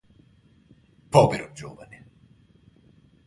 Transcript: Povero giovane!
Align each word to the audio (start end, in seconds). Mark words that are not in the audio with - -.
Povero 1.11 1.51
giovane! 1.53 1.99